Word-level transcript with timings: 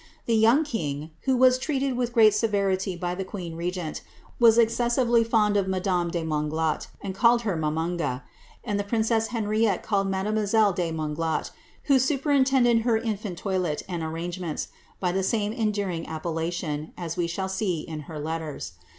The 0.25 0.33
young 0.35 0.63
king 0.63 1.11
(who 1.25 1.37
was 1.37 1.59
treated 1.59 1.95
with 1.95 2.11
great 2.11 2.33
severity 2.33 2.95
by 2.95 3.13
the 3.13 3.23
queen 3.23 3.55
regent) 3.55 4.01
was 4.39 4.57
ex 4.57 4.73
cessively 4.73 5.23
fond 5.23 5.55
of 5.55 5.67
madame 5.67 6.09
de 6.09 6.23
Monglat^and 6.23 7.13
called 7.13 7.43
her 7.43 7.55
Mamanga; 7.55 8.23
and 8.63 8.79
the 8.79 8.83
princess 8.83 9.27
Henriette 9.27 9.83
called 9.83 10.07
mademoiselle 10.07 10.73
de 10.73 10.91
Monglat, 10.91 11.51
who 11.83 11.99
superintended 11.99 12.79
her 12.79 12.97
infant 12.97 13.37
toilette 13.37 13.83
and 13.87 14.01
arrangemrnts, 14.01 14.69
by 14.99 15.11
the 15.11 15.21
same 15.21 15.53
endearing 15.53 16.07
appellation, 16.07 16.93
as 16.97 17.15
we 17.15 17.27
shall 17.27 17.47
see 17.47 17.81
in 17.81 17.99
her 18.09 18.17
letters. 18.17 18.71